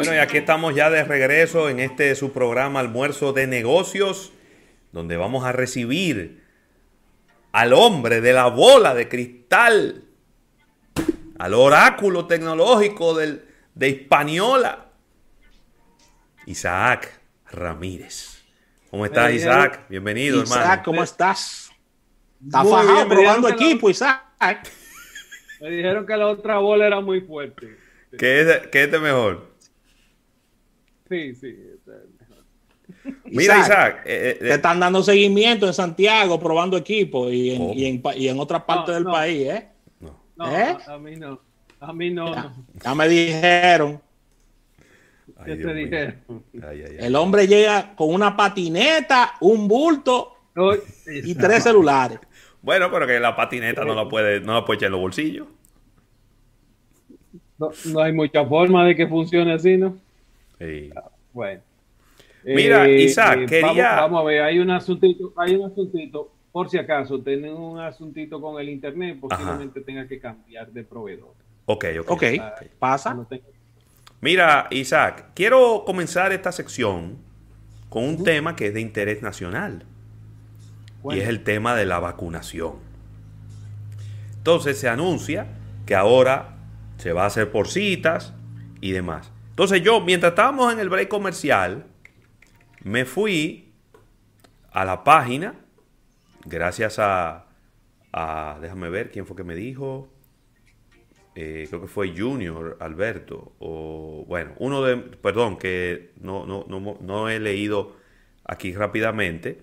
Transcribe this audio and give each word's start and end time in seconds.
Bueno, 0.00 0.14
y 0.14 0.18
aquí 0.18 0.38
estamos 0.38 0.74
ya 0.74 0.88
de 0.88 1.04
regreso 1.04 1.68
en 1.68 1.78
este 1.78 2.14
su 2.14 2.32
programa 2.32 2.80
Almuerzo 2.80 3.34
de 3.34 3.46
Negocios, 3.46 4.32
donde 4.92 5.18
vamos 5.18 5.44
a 5.44 5.52
recibir 5.52 6.42
al 7.52 7.74
hombre 7.74 8.22
de 8.22 8.32
la 8.32 8.46
bola 8.46 8.94
de 8.94 9.10
cristal, 9.10 10.04
al 11.38 11.52
oráculo 11.52 12.26
tecnológico 12.26 13.12
del, 13.14 13.44
de 13.74 13.88
Hispaniola, 13.90 14.86
Isaac 16.46 17.20
Ramírez. 17.50 18.42
¿Cómo 18.90 19.04
estás, 19.04 19.30
Isaac? 19.34 19.84
Bienvenido, 19.90 20.42
Isaac, 20.42 20.60
hermano. 20.62 20.82
¿cómo 20.82 21.02
estás? 21.02 21.70
Está 22.42 22.62
Muy 22.62 22.72
fajado 22.72 22.94
bien, 22.94 23.08
probando 23.10 23.48
la- 23.50 23.54
equipo, 23.54 23.90
Isaac. 23.90 24.22
Me 25.60 25.68
dijeron 25.70 26.06
que 26.06 26.16
la 26.16 26.26
otra 26.26 26.56
bola 26.56 26.86
era 26.86 27.00
muy 27.02 27.20
fuerte. 27.20 27.76
¿Qué 28.18 28.40
es, 28.40 28.66
qué 28.68 28.84
es 28.84 28.90
de 28.90 28.98
mejor? 28.98 29.49
Sí, 31.10 31.34
sí. 31.34 31.56
Mira, 33.24 33.58
Isaac, 33.58 33.64
Isaac, 33.66 34.02
eh, 34.06 34.30
eh, 34.30 34.36
Te 34.40 34.54
están 34.54 34.80
dando 34.80 35.02
seguimiento 35.02 35.66
en 35.66 35.74
Santiago 35.74 36.38
probando 36.40 36.76
equipo 36.76 37.28
y 37.30 37.50
en, 37.50 37.58
¿Cómo? 37.58 37.74
y 37.74 37.84
en, 37.86 38.02
y 38.16 38.28
en 38.28 38.38
otras 38.40 38.62
partes 38.64 38.88
No, 38.88 38.94
del 38.94 39.04
no. 39.04 39.10
país, 39.12 39.46
¿eh? 39.48 39.68
no. 40.00 40.20
No, 40.36 40.56
¿Eh? 40.56 40.76
a, 40.86 40.92
a 40.94 40.98
mí 40.98 41.16
no. 41.16 41.40
A 41.80 41.92
mí 41.92 42.10
no. 42.10 42.52
Ya, 42.84 42.94
me 42.94 43.08
dijeron. 43.08 44.00
Ay, 45.36 45.44
¿Qué 45.46 45.56
te 45.56 45.74
dijeron? 45.74 46.14
Ay, 46.54 46.82
ay, 46.82 46.82
ay. 46.90 46.96
El 47.06 47.16
hombre 47.16 47.46
llega 47.46 47.94
con 47.96 48.12
una 48.12 48.36
patineta, 48.36 49.32
un 49.40 49.66
bulto 49.66 50.34
y 51.24 51.34
tres 51.34 51.64
celulares. 51.64 52.18
Bueno, 52.62 52.90
pero 52.92 53.06
que 53.06 53.18
la 53.18 53.34
patineta 53.34 53.86
no 53.86 53.94
la 53.94 54.06
puede, 54.06 54.38
no 54.40 54.52
la 54.52 54.66
puede 54.66 54.76
echar 54.76 54.88
en 54.88 54.92
los 54.92 55.00
bolsillos. 55.00 55.46
No, 57.56 57.70
no 57.86 58.00
hay 58.00 58.12
mucha 58.12 58.44
forma 58.44 58.84
de 58.84 58.94
que 58.94 59.06
funcione 59.06 59.54
así, 59.54 59.78
¿no? 59.78 59.96
Sí. 60.60 60.90
Bueno. 61.32 61.62
Mira, 62.44 62.88
Isaac, 62.88 63.46
quería- 63.48 63.66
Vamos, 63.96 64.10
vamos 64.12 64.20
a 64.20 64.24
ver, 64.24 64.42
hay 64.42 64.58
un 64.60 64.70
asuntito, 64.70 65.32
hay 65.36 65.56
un 65.56 65.70
asuntito, 65.70 66.32
por 66.52 66.70
si 66.70 66.78
acaso, 66.78 67.20
tenés 67.20 67.52
un 67.52 67.78
asuntito 67.78 68.40
con 68.40 68.60
el 68.60 68.68
internet, 68.68 69.18
posiblemente 69.20 69.80
tenga 69.82 70.06
que 70.06 70.18
cambiar 70.20 70.70
de 70.72 70.84
proveedor. 70.84 71.34
Ok, 71.66 71.84
ok. 72.00 72.10
Ok, 72.10 72.22
pasa. 72.78 73.14
No 73.14 73.24
tenga- 73.26 73.44
Mira, 74.22 74.66
Isaac, 74.70 75.26
quiero 75.34 75.82
comenzar 75.86 76.32
esta 76.32 76.52
sección 76.52 77.16
con 77.88 78.04
un 78.04 78.22
tema 78.24 78.54
que 78.56 78.66
es 78.68 78.74
de 78.74 78.80
interés 78.80 79.22
nacional. 79.22 79.84
Y 81.16 81.18
es 81.20 81.28
el 81.28 81.42
tema 81.42 81.74
de 81.74 81.86
la 81.86 81.98
vacunación. 81.98 82.74
Entonces 84.38 84.78
se 84.78 84.88
anuncia 84.88 85.46
que 85.86 85.94
ahora 85.94 86.56
se 86.98 87.12
va 87.12 87.24
a 87.24 87.26
hacer 87.26 87.50
por 87.50 87.68
citas 87.68 88.34
y 88.80 88.92
demás. 88.92 89.30
Entonces 89.50 89.82
yo, 89.82 90.00
mientras 90.00 90.32
estábamos 90.32 90.72
en 90.72 90.78
el 90.80 90.88
break 90.88 91.08
comercial, 91.08 91.86
me 92.84 93.04
fui 93.04 93.72
a 94.72 94.84
la 94.84 95.04
página, 95.04 95.54
gracias 96.46 96.98
a, 96.98 97.46
a- 98.12 98.58
déjame 98.60 98.90
ver 98.90 99.10
quién 99.10 99.26
fue 99.26 99.36
que 99.36 99.44
me 99.44 99.54
dijo, 99.54 100.10
eh, 101.34 101.66
creo 101.68 101.80
que 101.80 101.86
fue 101.86 102.12
Junior 102.16 102.76
Alberto, 102.80 103.52
o 103.60 104.24
bueno, 104.26 104.52
uno 104.58 104.82
de, 104.82 104.96
perdón, 104.96 105.58
que 105.58 106.12
no, 106.20 106.44
no, 106.46 106.64
no, 106.68 106.98
no 107.00 107.28
he 107.28 107.38
leído 107.38 107.96
aquí 108.44 108.72
rápidamente. 108.72 109.62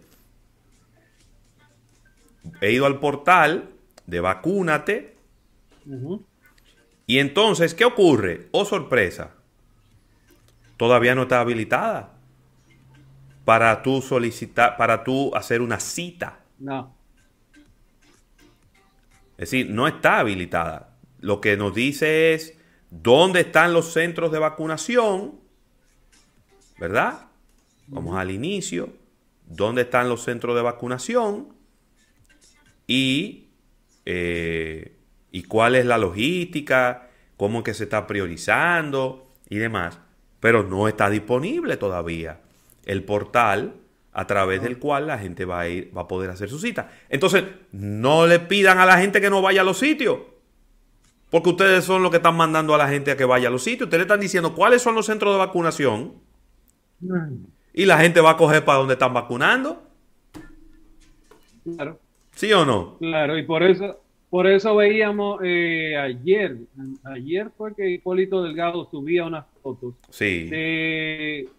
He 2.61 2.71
ido 2.71 2.85
al 2.85 2.99
portal 2.99 3.69
de 4.05 4.19
Vacúnate 4.19 5.15
y 7.07 7.19
entonces, 7.19 7.73
¿qué 7.73 7.85
ocurre? 7.85 8.47
Oh, 8.51 8.65
sorpresa. 8.65 9.36
Todavía 10.77 11.15
no 11.15 11.23
está 11.23 11.41
habilitada 11.41 12.13
para 13.45 13.81
tú 13.81 14.01
solicitar, 14.01 14.77
para 14.77 15.03
tú 15.03 15.35
hacer 15.35 15.61
una 15.61 15.79
cita. 15.79 16.39
No. 16.59 16.95
Es 19.37 19.51
decir, 19.51 19.69
no 19.69 19.87
está 19.87 20.19
habilitada. 20.19 20.97
Lo 21.19 21.41
que 21.41 21.57
nos 21.57 21.73
dice 21.73 22.33
es 22.33 22.57
dónde 22.89 23.41
están 23.41 23.73
los 23.73 23.93
centros 23.93 24.31
de 24.31 24.39
vacunación, 24.39 25.39
¿verdad? 26.79 27.27
Vamos 27.87 28.17
al 28.17 28.31
inicio. 28.31 28.93
¿Dónde 29.45 29.83
están 29.83 30.09
los 30.09 30.23
centros 30.23 30.55
de 30.55 30.61
vacunación? 30.61 31.53
Y, 32.85 33.47
eh, 34.05 34.97
y 35.31 35.43
cuál 35.43 35.75
es 35.75 35.85
la 35.85 35.97
logística, 35.97 37.09
cómo 37.37 37.59
es 37.59 37.63
que 37.63 37.73
se 37.73 37.85
está 37.85 38.07
priorizando 38.07 39.25
y 39.49 39.57
demás. 39.57 39.99
Pero 40.39 40.63
no 40.63 40.87
está 40.87 41.09
disponible 41.09 41.77
todavía 41.77 42.39
el 42.85 43.03
portal 43.03 43.73
a 44.13 44.25
través 44.25 44.61
del 44.63 44.79
cual 44.79 45.07
la 45.07 45.19
gente 45.19 45.45
va 45.45 45.59
a 45.59 45.67
ir, 45.67 45.91
va 45.95 46.01
a 46.01 46.07
poder 46.07 46.29
hacer 46.29 46.49
su 46.49 46.57
cita. 46.57 46.89
Entonces, 47.09 47.43
no 47.71 48.25
le 48.25 48.39
pidan 48.39 48.79
a 48.79 48.85
la 48.85 48.97
gente 48.97 49.21
que 49.21 49.29
no 49.29 49.41
vaya 49.41 49.61
a 49.61 49.63
los 49.63 49.77
sitios. 49.77 50.19
Porque 51.29 51.49
ustedes 51.49 51.83
son 51.83 52.01
los 52.01 52.09
que 52.09 52.17
están 52.17 52.35
mandando 52.35 52.73
a 52.73 52.77
la 52.77 52.87
gente 52.87 53.11
a 53.11 53.17
que 53.17 53.25
vaya 53.25 53.49
a 53.49 53.51
los 53.51 53.63
sitios. 53.63 53.87
Ustedes 53.87 53.99
le 53.99 54.03
están 54.03 54.19
diciendo 54.19 54.55
cuáles 54.55 54.81
son 54.81 54.95
los 54.95 55.05
centros 55.05 55.33
de 55.33 55.39
vacunación. 55.39 56.13
Y 57.73 57.85
la 57.85 57.99
gente 57.99 58.21
va 58.21 58.31
a 58.31 58.37
coger 58.37 58.65
para 58.65 58.79
donde 58.79 58.93
están 58.93 59.13
vacunando. 59.13 59.83
Claro, 61.75 61.99
¿Sí 62.33 62.51
o 62.53 62.65
no? 62.65 62.97
claro, 62.99 63.37
y 63.37 63.43
por 63.43 63.61
eso, 63.61 63.99
por 64.29 64.47
eso 64.47 64.75
veíamos 64.75 65.41
eh, 65.43 65.97
ayer, 65.97 66.55
ayer 67.03 67.49
fue 67.57 67.75
que 67.75 67.89
Hipólito 67.89 68.41
Delgado 68.43 68.87
subía 68.89 69.25
unas 69.25 69.45
fotos 69.67 69.93
Sí. 70.09 70.47
de 70.49 71.49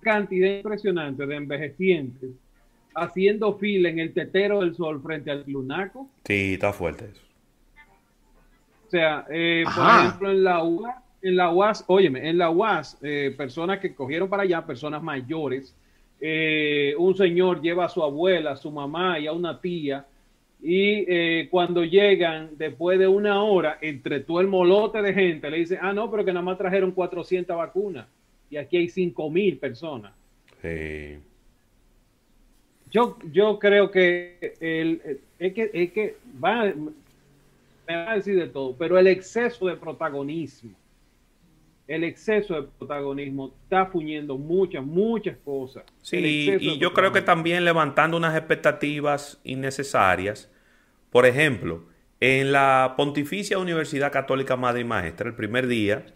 cantidad 0.00 0.56
impresionante 0.58 1.26
de 1.26 1.36
envejecientes 1.36 2.30
haciendo 2.94 3.54
fila 3.58 3.88
en 3.90 3.98
el 3.98 4.12
tetero 4.12 4.60
del 4.60 4.74
sol 4.74 5.02
frente 5.02 5.30
al 5.30 5.44
Lunaco. 5.46 6.08
Sí, 6.24 6.54
está 6.54 6.72
fuerte 6.72 7.06
eso. 7.12 7.20
O 8.86 8.90
sea, 8.90 9.26
eh, 9.30 9.64
por 9.74 9.84
ejemplo, 9.84 10.30
en 10.30 10.44
la 10.44 10.62
UAS, 10.62 10.96
en 11.22 11.36
la 11.36 11.50
UAS, 11.52 11.84
óyeme, 11.88 12.28
en 12.30 12.38
la 12.38 12.50
UAS, 12.50 12.98
eh, 13.02 13.34
personas 13.36 13.80
que 13.80 13.94
cogieron 13.94 14.28
para 14.28 14.44
allá, 14.44 14.64
personas 14.64 15.02
mayores, 15.02 15.74
eh, 16.20 16.94
un 16.98 17.14
señor 17.16 17.60
lleva 17.60 17.84
a 17.86 17.88
su 17.88 18.02
abuela, 18.02 18.52
a 18.52 18.56
su 18.56 18.70
mamá 18.70 19.18
y 19.18 19.26
a 19.26 19.32
una 19.32 19.60
tía, 19.60 20.06
y 20.60 21.04
eh, 21.08 21.48
cuando 21.50 21.84
llegan, 21.84 22.50
después 22.56 22.98
de 22.98 23.06
una 23.06 23.42
hora, 23.42 23.78
entre 23.80 24.20
todo 24.20 24.40
el 24.40 24.48
molote 24.48 25.02
de 25.02 25.12
gente, 25.12 25.50
le 25.50 25.58
dicen, 25.58 25.78
ah, 25.82 25.92
no, 25.92 26.10
pero 26.10 26.24
que 26.24 26.32
nada 26.32 26.44
más 26.44 26.58
trajeron 26.58 26.92
400 26.92 27.56
vacunas, 27.56 28.06
y 28.50 28.56
aquí 28.56 28.76
hay 28.78 28.88
5 28.88 29.30
mil 29.30 29.58
personas. 29.58 30.12
Sí. 30.62 31.18
Yo, 32.90 33.18
yo 33.32 33.58
creo 33.58 33.90
que 33.90 34.54
el, 34.60 35.00
el- 35.04 35.20
es 35.38 35.52
que, 35.52 35.70
es 35.72 35.92
que 35.92 36.16
va, 36.42 36.64
me 37.86 37.94
va 37.94 38.12
a 38.12 38.16
decir 38.16 38.36
de 38.38 38.48
todo, 38.48 38.74
pero 38.76 38.98
el 38.98 39.06
exceso 39.08 39.66
de 39.66 39.76
protagonismo, 39.76 40.72
el 41.88 42.04
exceso 42.04 42.54
de 42.54 42.68
protagonismo 42.78 43.54
está 43.62 43.86
fuñendo 43.86 44.36
muchas, 44.36 44.84
muchas 44.84 45.36
cosas. 45.44 45.84
Sí, 46.02 46.18
y 46.60 46.78
yo 46.78 46.92
creo 46.92 47.12
que 47.12 47.22
también 47.22 47.64
levantando 47.64 48.16
unas 48.16 48.36
expectativas 48.36 49.40
innecesarias. 49.44 50.50
Por 51.10 51.26
ejemplo, 51.26 51.86
en 52.20 52.52
la 52.52 52.94
Pontificia 52.96 53.58
Universidad 53.58 54.10
Católica 54.10 54.56
Madre 54.56 54.80
y 54.80 54.84
Maestra, 54.84 55.28
el 55.28 55.34
primer 55.34 55.66
día 55.66 56.06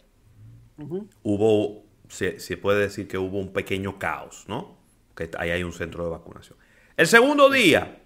hubo, 1.22 1.84
se, 2.08 2.40
se 2.40 2.56
puede 2.56 2.80
decir 2.80 3.06
que 3.06 3.18
hubo 3.18 3.38
un 3.38 3.52
pequeño 3.52 3.98
caos, 3.98 4.44
¿no? 4.48 4.78
Que 5.14 5.30
ahí 5.38 5.50
hay 5.50 5.62
un 5.62 5.72
centro 5.72 6.04
de 6.04 6.10
vacunación. 6.10 6.58
El 6.96 7.06
segundo 7.06 7.48
día, 7.48 8.02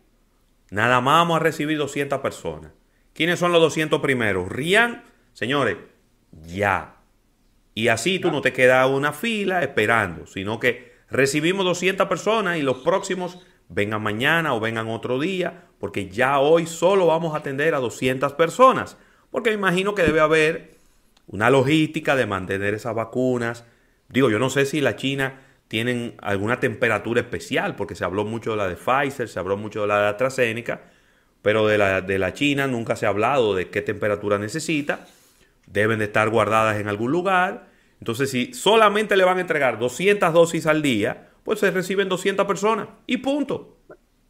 nada 0.70 1.00
más 1.00 1.22
vamos 1.22 1.36
a 1.36 1.41
recibir 1.41 1.78
200 1.78 2.20
personas. 2.20 2.72
¿Quiénes 3.14 3.38
son 3.38 3.53
los 3.53 3.60
200 3.62 4.00
primeros? 4.00 4.50
Rian, 4.50 5.04
señores, 5.32 5.78
ya. 6.42 6.93
Y 7.74 7.88
así 7.88 8.18
tú 8.18 8.30
no 8.30 8.41
te 8.41 8.53
quedas 8.53 8.88
una 8.88 9.12
fila 9.12 9.62
esperando, 9.62 10.26
sino 10.26 10.60
que 10.60 10.94
recibimos 11.10 11.65
200 11.65 12.06
personas 12.09 12.56
y 12.56 12.62
los 12.62 12.78
próximos 12.78 13.41
vengan 13.68 14.03
mañana 14.03 14.54
o 14.54 14.60
vengan 14.60 14.88
otro 14.88 15.18
día, 15.18 15.65
porque 15.78 16.09
ya 16.09 16.38
hoy 16.38 16.66
solo 16.66 17.06
vamos 17.06 17.34
a 17.34 17.38
atender 17.38 17.74
a 17.74 17.80
200 17.80 18.32
personas. 18.34 18.97
Porque 19.30 19.50
me 19.50 19.56
imagino 19.56 19.94
que 19.94 20.03
debe 20.03 20.21
haber 20.21 20.74
una 21.26 21.50
logística 21.50 22.15
de 22.15 22.26
mantener 22.26 22.74
esas 22.74 22.94
vacunas. 22.94 23.65
Digo, 24.09 24.30
yo 24.30 24.38
no 24.38 24.50
sé 24.50 24.66
si 24.66 24.80
la 24.80 24.97
China 24.97 25.41
tienen 25.68 26.15
alguna 26.20 26.60
temperatura 26.60 27.20
especial, 27.20 27.74
porque 27.74 27.94
se 27.94 28.04
habló 28.04 28.24
mucho 28.24 28.53
de 28.53 28.59
la 28.59 28.68
de 28.68 28.77
Pfizer, 28.77 29.28
se 29.28 29.38
habló 29.38 29.56
mucho 29.56 29.82
de 29.82 29.88
la 29.88 30.03
de 30.03 30.09
AstraZeneca, 30.09 30.82
pero 31.42 31.66
de 31.66 31.78
la, 31.78 32.00
de 32.00 32.18
la 32.18 32.32
China 32.32 32.66
nunca 32.66 32.97
se 32.97 33.06
ha 33.06 33.09
hablado 33.09 33.54
de 33.54 33.70
qué 33.70 33.82
temperatura 33.82 34.38
necesita. 34.38 35.06
Deben 35.66 35.99
de 35.99 36.07
estar 36.07 36.28
guardadas 36.31 36.78
en 36.81 36.89
algún 36.89 37.11
lugar. 37.13 37.69
Entonces, 38.01 38.31
si 38.31 38.53
solamente 38.55 39.16
le 39.16 39.25
van 39.25 39.39
a 39.39 39.41
entregar 39.41 39.78
200 39.78 40.33
dosis 40.33 40.66
al 40.66 40.83
día, 40.83 41.28
pues 41.43 41.61
se 41.61 41.71
reciben 41.71 42.09
200 42.09 42.47
personas 42.47 42.89
y 43.07 43.19
punto. 43.19 43.78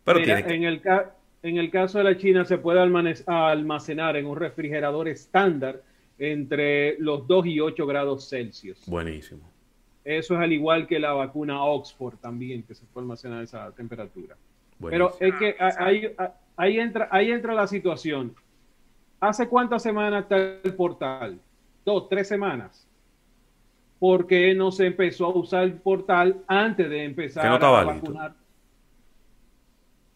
Pero 0.04 0.20
Mira, 0.20 0.36
tiene 0.36 0.44
que... 0.48 0.54
en, 0.54 0.64
el 0.64 0.80
ca- 0.80 1.14
en 1.42 1.56
el 1.58 1.70
caso 1.70 1.98
de 1.98 2.04
la 2.04 2.16
China 2.16 2.44
se 2.44 2.58
puede 2.58 2.80
almacenar 2.80 4.16
en 4.16 4.26
un 4.26 4.36
refrigerador 4.36 5.08
estándar 5.08 5.82
entre 6.18 6.96
los 6.98 7.26
2 7.26 7.46
y 7.46 7.60
8 7.60 7.86
grados 7.86 8.28
Celsius. 8.28 8.86
Buenísimo. 8.86 9.42
Eso 10.04 10.34
es 10.34 10.40
al 10.40 10.52
igual 10.52 10.86
que 10.86 10.98
la 10.98 11.12
vacuna 11.12 11.64
Oxford 11.64 12.16
también, 12.18 12.62
que 12.62 12.74
se 12.74 12.84
puede 12.86 13.04
almacenar 13.04 13.40
a 13.40 13.42
esa 13.44 13.72
temperatura. 13.72 14.36
Pero 14.90 15.16
es 15.18 15.34
que 15.36 15.56
ahí, 15.78 16.14
ahí, 16.56 16.78
entra, 16.78 17.08
ahí 17.10 17.30
entra 17.30 17.54
la 17.54 17.66
situación. 17.66 18.34
¿Hace 19.28 19.48
cuántas 19.48 19.82
semanas 19.82 20.24
está 20.24 20.36
el 20.36 20.74
portal? 20.74 21.40
Dos, 21.84 22.08
tres 22.10 22.28
semanas. 22.28 22.86
¿Por 23.98 24.26
qué 24.26 24.54
no 24.54 24.70
se 24.70 24.86
empezó 24.86 25.26
a 25.26 25.28
usar 25.30 25.64
el 25.64 25.74
portal 25.74 26.42
antes 26.46 26.90
de 26.90 27.04
empezar 27.04 27.46
a 27.46 27.56
vacunar? 27.56 28.34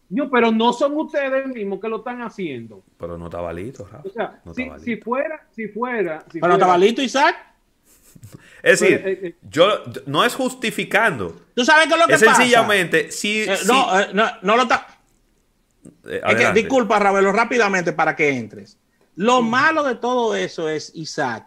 No, 0.09 0.29
pero 0.29 0.51
no 0.51 0.73
son 0.73 0.95
ustedes 0.97 1.47
mismos 1.47 1.79
que 1.79 1.87
lo 1.87 1.97
están 1.97 2.21
haciendo. 2.21 2.83
Pero 2.97 3.17
no 3.17 3.25
estaba 3.25 3.51
listo, 3.51 3.87
O 4.03 4.09
sea, 4.09 4.41
si, 4.79 4.97
fuera, 4.97 5.47
si 5.51 5.67
fuera. 5.67 6.23
pero 6.31 6.47
no 6.47 6.53
estaba 6.53 6.77
listo, 6.77 7.01
Isaac. 7.01 7.35
Es 8.61 8.79
decir, 8.79 9.01
eh, 9.05 9.19
eh, 9.23 9.35
yo 9.49 9.83
no 10.05 10.23
es 10.23 10.35
justificando. 10.35 11.35
¿Tú 11.55 11.63
sabes 11.63 11.87
qué 11.87 11.93
es 11.93 11.99
lo 11.99 12.07
que 12.07 12.13
es 12.13 12.19
sencillamente, 12.19 13.11
si, 13.11 13.43
eh, 13.43 13.55
no, 13.65 14.13
no, 14.13 14.29
no 14.41 14.55
lo 14.55 14.63
está. 14.63 14.87
disculpa, 16.53 16.99
Ravelo, 16.99 17.31
rápidamente 17.31 17.93
para 17.93 18.15
que 18.15 18.29
entres. 18.29 18.78
Lo 19.19 19.41
malo 19.41 19.83
de 19.83 19.95
todo 19.95 20.33
eso 20.33 20.69
es, 20.69 20.95
Isaac, 20.95 21.45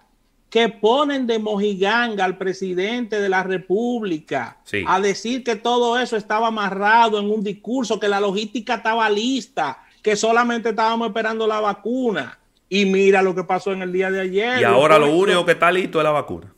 que 0.51 0.69
ponen 0.69 1.27
de 1.27 1.39
mojiganga 1.39 2.23
al 2.23 2.37
presidente 2.37 3.19
de 3.19 3.31
la 3.31 3.43
República 3.45 4.59
a 4.87 5.01
decir 5.01 5.43
que 5.43 5.57
todo 5.57 5.99
eso 5.99 6.19
estaba 6.19 6.49
amarrado 6.49 7.19
en 7.19 7.31
un 7.31 7.43
discurso, 7.43 7.99
que 7.99 8.09
la 8.09 8.21
logística 8.21 8.75
estaba 8.75 9.09
lista, 9.09 9.83
que 10.03 10.17
solamente 10.17 10.69
estábamos 10.69 11.09
esperando 11.09 11.47
la 11.47 11.61
vacuna. 11.61 12.39
Y 12.69 12.85
mira 12.85 13.23
lo 13.23 13.35
que 13.35 13.45
pasó 13.45 13.73
en 13.73 13.81
el 13.81 13.91
día 13.91 14.11
de 14.11 14.21
ayer. 14.21 14.61
Y 14.61 14.65
ahora 14.65 14.99
lo 14.99 15.17
único 15.17 15.43
que 15.47 15.53
está 15.53 15.73
listo 15.73 15.99
es 15.99 16.05
la 16.05 16.11
vacuna. 16.11 16.53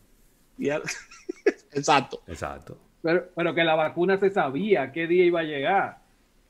Exacto. 1.71 2.23
Exacto. 2.27 2.77
Pero, 3.03 3.27
pero 3.37 3.55
que 3.55 3.63
la 3.63 3.77
vacuna 3.77 4.19
se 4.19 4.31
sabía 4.31 4.91
qué 4.91 5.07
día 5.07 5.27
iba 5.27 5.39
a 5.39 5.45
llegar. 5.45 5.99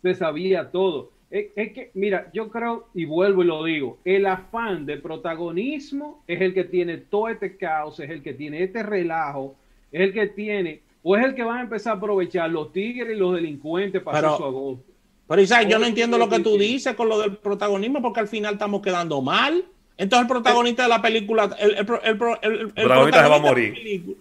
Se 0.00 0.14
sabía 0.14 0.70
todo. 0.70 1.12
Es, 1.34 1.72
que, 1.72 1.90
mira, 1.94 2.30
yo 2.32 2.48
creo, 2.48 2.86
y 2.94 3.06
vuelvo 3.06 3.42
y 3.42 3.46
lo 3.46 3.64
digo, 3.64 3.98
el 4.04 4.24
afán 4.24 4.86
de 4.86 4.98
protagonismo 4.98 6.22
es 6.28 6.40
el 6.40 6.54
que 6.54 6.62
tiene 6.62 6.98
todo 6.98 7.28
este 7.28 7.56
caos, 7.56 7.98
es 7.98 8.08
el 8.08 8.22
que 8.22 8.34
tiene 8.34 8.62
este 8.62 8.84
relajo, 8.84 9.56
es 9.90 10.00
el 10.00 10.12
que 10.12 10.28
tiene, 10.28 10.82
o 11.02 11.16
es 11.16 11.24
el 11.24 11.34
que 11.34 11.42
van 11.42 11.58
a 11.58 11.62
empezar 11.62 11.94
a 11.94 11.96
aprovechar 11.96 12.48
los 12.50 12.72
tigres 12.72 13.16
y 13.16 13.18
los 13.18 13.34
delincuentes 13.34 14.00
para 14.00 14.18
hacer 14.18 14.38
su 14.38 14.44
agosto. 14.44 14.84
Pero 15.26 15.42
Isaac, 15.42 15.66
yo 15.66 15.80
no 15.80 15.86
entiendo 15.86 16.18
lo 16.18 16.28
que 16.28 16.38
tú 16.38 16.56
dices 16.56 16.94
con 16.94 17.08
lo 17.08 17.18
del 17.18 17.36
protagonismo, 17.36 18.00
porque 18.00 18.20
al 18.20 18.28
final 18.28 18.52
estamos 18.52 18.80
quedando 18.80 19.20
mal. 19.20 19.64
Entonces 19.96 20.26
el 20.26 20.32
protagonista 20.32 20.84
de 20.84 20.88
la 20.88 21.02
película, 21.02 21.50
el, 21.58 21.72
el, 21.72 21.78
el, 21.78 21.84
protagonista 22.16 23.24
se 23.24 23.28
va 23.28 23.36
a 23.36 23.40
morir 23.40 24.16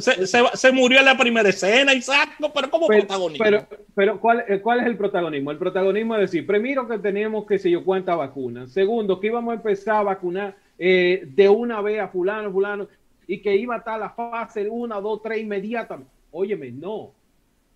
se, 0.00 0.72
murió 0.72 1.00
en 1.00 1.04
la 1.04 1.16
primera 1.16 1.48
escena, 1.48 1.92
exacto, 1.92 2.52
pero 2.52 2.70
como 2.70 2.86
protagonismo. 2.86 3.44
Pero, 3.44 3.66
pero 3.94 4.20
¿cuál, 4.20 4.44
eh, 4.48 4.60
¿cuál 4.60 4.80
es 4.80 4.86
el 4.86 4.96
protagonismo? 4.96 5.50
El 5.50 5.58
protagonismo 5.58 6.14
es 6.16 6.22
decir, 6.22 6.46
primero 6.46 6.88
que 6.88 6.98
tenemos 6.98 7.46
que 7.46 7.58
sé 7.58 7.70
yo 7.70 7.84
cuántas 7.84 8.16
vacunas, 8.16 8.72
segundo 8.72 9.20
que 9.20 9.28
íbamos 9.28 9.52
a 9.52 9.56
empezar 9.56 9.96
a 9.96 10.02
vacunar 10.02 10.56
eh, 10.78 11.22
de 11.26 11.48
una 11.48 11.80
vez 11.80 12.00
a 12.00 12.08
fulano, 12.08 12.52
fulano, 12.52 12.88
y 13.26 13.38
que 13.38 13.56
iba 13.56 13.74
a 13.74 13.78
estar 13.78 13.98
la 13.98 14.10
fase 14.10 14.68
una, 14.68 15.00
dos, 15.00 15.22
tres 15.22 15.40
inmediatamente. 15.40 16.12
Óyeme, 16.30 16.70
no, 16.70 17.12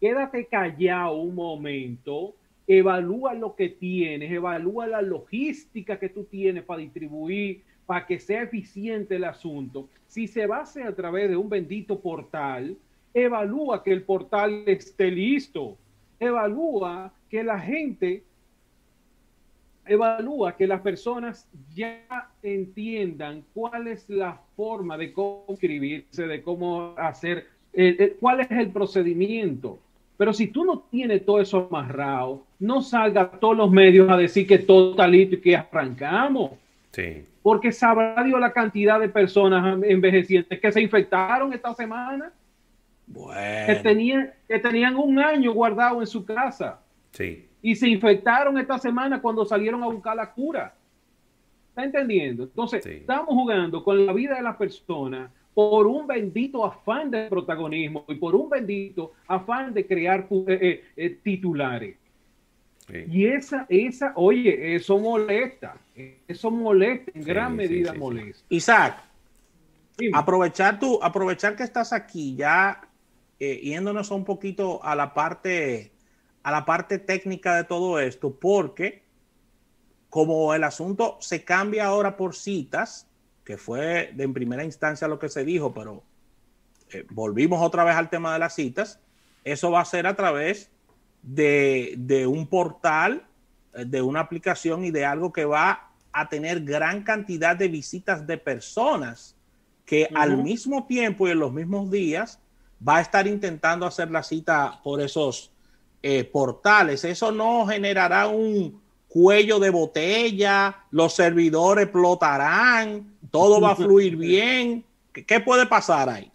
quédate 0.01 0.47
callado 0.47 1.17
un 1.17 1.35
momento, 1.35 2.35
evalúa 2.67 3.35
lo 3.35 3.57
que 3.57 3.71
tienes, 3.71 4.31
evalúa 4.31 4.87
la 4.87 5.03
logística 5.03 5.99
que 5.99 6.09
tú 6.09 6.25
tienes 6.25 6.63
para 6.63 6.81
distribuir 6.81 7.63
para 7.91 8.07
que 8.07 8.21
sea 8.21 8.43
eficiente 8.43 9.17
el 9.17 9.25
asunto, 9.25 9.89
si 10.07 10.29
se 10.29 10.47
base 10.47 10.85
a 10.85 10.95
través 10.95 11.29
de 11.29 11.37
un 11.37 11.49
bendito 11.49 11.99
portal, 11.99 12.77
evalúa 13.13 13.83
que 13.83 13.91
el 13.91 14.05
portal 14.05 14.63
esté 14.67 15.11
listo, 15.11 15.77
evalúa 16.21 17.13
que 17.29 17.43
la 17.43 17.59
gente, 17.59 18.23
evalúa 19.85 20.57
que 20.57 20.69
las 20.69 20.83
personas 20.83 21.49
ya 21.75 22.31
entiendan 22.45 23.43
cuál 23.53 23.89
es 23.89 24.09
la 24.09 24.41
forma 24.55 24.97
de 24.97 25.13
cómo 25.13 25.47
escribirse, 25.49 26.29
de 26.29 26.45
cómo 26.45 26.95
hacer, 26.97 27.49
cuál 28.21 28.39
es 28.39 28.53
el 28.53 28.71
procedimiento. 28.71 29.81
Pero 30.17 30.33
si 30.33 30.47
tú 30.47 30.65
no 30.65 30.79
tienes 30.93 31.27
todo 31.27 31.41
eso 31.41 31.67
amarrado, 31.69 32.45
no 32.61 32.83
salga 32.83 33.23
a 33.23 33.31
todos 33.33 33.57
los 33.57 33.73
medios 33.73 34.09
a 34.09 34.17
decir 34.17 34.47
que 34.47 34.59
todo 34.59 34.93
está 34.93 35.09
listo 35.09 35.35
y 35.35 35.41
que 35.41 35.57
arrancamos. 35.57 36.53
Sí 36.93 37.25
porque 37.43 37.73
sabrá 37.73 38.23
Dios 38.23 38.41
la 38.41 38.53
cantidad 38.53 39.01
de 39.01 39.09
personas 39.09 39.83
envejecientes 39.85 40.61
que 40.61 40.73
se 40.73 40.81
infectaron 40.81 41.53
esta 41.53 41.75
semana. 41.75 42.33
Que, 43.13 43.81
tenían, 43.83 44.31
que 44.47 44.59
tenían 44.61 44.95
un 44.97 45.19
año 45.19 45.53
guardado 45.53 46.01
en 46.01 46.07
su 46.07 46.25
casa. 46.25 46.81
Sí. 47.11 47.49
Y 47.61 47.75
se 47.75 47.89
infectaron 47.89 48.57
esta 48.57 48.79
semana 48.79 49.21
cuando 49.21 49.45
salieron 49.45 49.83
a 49.83 49.87
buscar 49.87 50.15
la 50.15 50.31
cura. 50.31 50.75
¿Está 51.71 51.85
entendiendo? 51.85 52.45
Entonces, 52.45 52.85
estamos 52.85 53.29
jugando 53.29 53.83
con 53.83 54.07
la 54.07 54.13
vida 54.13 54.37
de 54.37 54.43
las 54.43 54.57
personas 54.57 55.31
por 55.55 55.87
un 55.87 56.07
bendito 56.07 56.65
afán 56.65 57.11
de 57.11 57.29
protagonismo 57.29 58.05
y 58.09 58.15
por 58.15 58.35
un 58.35 58.49
bendito 58.49 59.13
afán 59.27 59.75
de 59.75 59.87
crear 59.87 60.27
eh, 60.31 60.45
eh, 60.47 60.85
eh, 60.97 61.19
Y 63.09 63.27
esa, 63.27 63.67
esa, 63.69 64.13
oye, 64.17 64.75
eso 64.75 64.99
molesta, 64.99 65.77
eso 66.27 66.51
molesta, 66.51 67.13
en 67.15 67.23
gran 67.23 67.57
medida 67.57 67.93
molesta. 67.93 68.45
Isaac, 68.49 69.03
aprovechar 70.13 70.79
tú, 70.79 70.99
aprovechar 71.03 71.57
que 71.57 71.63
estás 71.63 71.93
aquí, 71.93 72.37
ya 72.37 72.81
eh, 73.39 73.61
yéndonos 73.63 74.11
un 74.11 74.25
poquito 74.25 74.83
a 74.85 74.95
la 74.95 75.15
parte, 75.15 75.93
a 76.43 76.51
la 76.51 76.65
parte 76.65 76.99
técnica 76.99 77.57
de 77.57 77.65
todo 77.65 78.01
esto, 78.01 78.35
porque 78.35 79.03
como 80.09 80.53
el 80.55 80.65
asunto 80.65 81.17
se 81.21 81.45
cambia 81.45 81.87
ahora 81.87 82.17
por 82.17 82.35
citas, 82.35 83.07
que 83.45 83.57
fue 83.57 84.13
de 84.15 84.25
en 84.25 84.35
primera 84.35 84.65
instancia 84.65 85.09
lo 85.09 85.19
que 85.19 85.29
se 85.29 85.45
dijo, 85.45 85.73
pero 85.73 86.03
eh, 86.93 87.07
volvimos 87.11 87.63
otra 87.63 87.85
vez 87.85 87.95
al 87.95 88.11
tema 88.11 88.33
de 88.33 88.41
las 88.41 88.55
citas, 88.55 89.01
eso 89.45 89.71
va 89.71 89.81
a 89.81 89.85
ser 89.85 90.07
a 90.07 90.17
través 90.17 90.71
de, 91.23 92.27
un 92.27 92.47
portal, 92.47 93.25
eh, 93.75 93.85
de 93.85 94.03
una 94.03 94.21
aplicación 94.21 94.85
y 94.85 94.91
de 94.91 95.05
algo 95.05 95.33
que 95.33 95.45
va 95.45 95.91
a 96.13 96.29
tener 96.29 96.63
gran 96.65 97.03
cantidad 97.03 97.57
de 97.57 97.69
visitas 97.69 98.27
de 98.27 98.37
personas 98.37 99.37
que 99.85 100.09
al 100.15 100.37
mismo 100.37 100.87
tiempo 100.87 101.27
y 101.27 101.33
en 101.33 101.41
los 101.41 101.53
mismos 101.53 101.91
días 101.91 102.39
va 102.87 102.99
a 102.99 103.01
estar 103.01 103.27
intentando 103.27 103.87
hacer 103.87 104.11
la 104.11 104.23
cita 104.23 104.81
por 104.83 105.01
esos 105.01 105.53
eh, 106.03 106.25
portales. 106.25 107.05
Eso 107.05 107.33
no 107.33 107.67
generará 107.67 108.27
un 108.29 108.81
cuello 109.09 109.59
de 109.59 109.71
botella, 109.71 110.85
los 110.91 111.15
servidores 111.15 111.85
explotarán, 111.85 113.17
todo 113.31 113.61
va 113.61 113.73
a 113.73 113.77
fluir 113.77 114.17
bien. 114.17 114.85
¿Qué, 115.13 115.41
puede 115.41 115.67
pasar 115.67 116.09
ahí? 116.09 116.31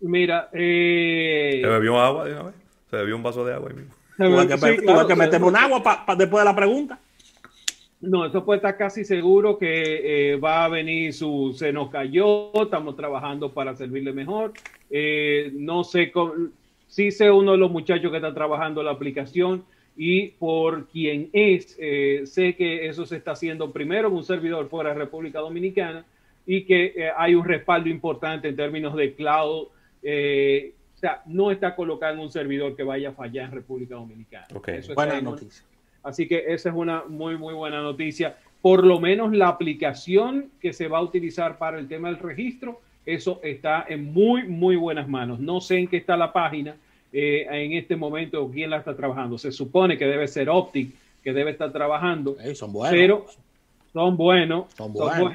Mira, 0.00 0.48
eh... 0.52 1.60
se 1.60 1.68
bebió 1.68 1.98
agua 1.98 2.24
de 2.24 2.32
una 2.32 2.42
vez, 2.44 2.54
se 2.88 2.96
bebió 2.96 3.16
un 3.16 3.22
vaso 3.22 3.44
de 3.44 3.54
agua 3.54 3.70
ahí 3.70 3.76
mismo. 3.76 3.94
Tuve 4.86 5.06
que, 5.06 5.16
meterme 5.16 5.46
un 5.46 5.56
agua 5.56 6.04
después 6.16 6.40
de 6.40 6.44
la 6.44 6.56
pregunta. 6.56 6.98
No, 8.02 8.26
eso 8.26 8.44
puede 8.44 8.56
estar 8.56 8.76
casi 8.76 9.04
seguro 9.04 9.58
que 9.58 10.32
eh, 10.32 10.36
va 10.36 10.64
a 10.64 10.68
venir 10.68 11.14
su, 11.14 11.54
se 11.56 11.72
nos 11.72 11.88
cayó, 11.88 12.50
estamos 12.60 12.96
trabajando 12.96 13.52
para 13.52 13.76
servirle 13.76 14.12
mejor. 14.12 14.52
Eh, 14.90 15.52
no 15.54 15.84
sé, 15.84 16.10
con, 16.10 16.52
sí 16.88 17.12
sé 17.12 17.30
uno 17.30 17.52
de 17.52 17.58
los 17.58 17.70
muchachos 17.70 18.10
que 18.10 18.16
está 18.16 18.34
trabajando 18.34 18.82
la 18.82 18.90
aplicación 18.90 19.64
y 19.96 20.30
por 20.30 20.88
quien 20.88 21.30
es, 21.32 21.76
eh, 21.78 22.22
sé 22.24 22.56
que 22.56 22.88
eso 22.88 23.06
se 23.06 23.18
está 23.18 23.32
haciendo 23.32 23.72
primero 23.72 24.08
en 24.08 24.14
un 24.14 24.24
servidor 24.24 24.68
fuera 24.68 24.90
de 24.90 24.96
República 24.96 25.38
Dominicana 25.38 26.04
y 26.44 26.64
que 26.64 27.08
hay 27.16 27.36
un 27.36 27.44
respaldo 27.44 27.88
importante 27.88 28.48
en 28.48 28.56
términos 28.56 28.96
de 28.96 29.14
cloud 29.14 29.68
sea, 31.02 31.20
no 31.26 31.50
está 31.50 31.74
colocado 31.74 32.14
en 32.14 32.20
un 32.20 32.30
servidor 32.30 32.76
que 32.76 32.84
vaya 32.84 33.08
a 33.08 33.12
fallar 33.12 33.46
en 33.46 33.50
República 33.50 33.96
Dominicana. 33.96 34.46
buena 34.94 35.20
noticia. 35.20 35.64
Así 36.04 36.28
que 36.28 36.44
esa 36.48 36.68
es 36.68 36.74
una 36.74 37.02
muy, 37.08 37.36
muy 37.36 37.54
buena 37.54 37.82
noticia. 37.82 38.36
Por 38.60 38.86
lo 38.86 39.00
menos 39.00 39.32
la 39.32 39.48
aplicación 39.48 40.50
que 40.60 40.72
se 40.72 40.86
va 40.86 40.98
a 40.98 41.02
utilizar 41.02 41.58
para 41.58 41.80
el 41.80 41.88
tema 41.88 42.08
del 42.08 42.20
registro, 42.20 42.80
eso 43.04 43.40
está 43.42 43.84
en 43.88 44.12
muy, 44.12 44.44
muy 44.44 44.76
buenas 44.76 45.08
manos. 45.08 45.40
No 45.40 45.60
sé 45.60 45.78
en 45.78 45.88
qué 45.88 45.96
está 45.96 46.16
la 46.16 46.32
página 46.32 46.76
eh, 47.12 47.46
en 47.50 47.72
este 47.72 47.96
momento 47.96 48.40
o 48.40 48.48
quién 48.48 48.70
la 48.70 48.76
está 48.78 48.94
trabajando. 48.96 49.38
Se 49.38 49.50
supone 49.50 49.98
que 49.98 50.06
debe 50.06 50.28
ser 50.28 50.48
Optic, 50.48 50.94
que 51.22 51.32
debe 51.32 51.50
estar 51.50 51.72
trabajando. 51.72 52.36
son 52.54 52.72
buenos. 52.72 52.96
Pero 52.96 53.26
son 53.92 54.16
buenos. 54.16 54.72
Son 54.74 54.92
buenos. 54.92 55.32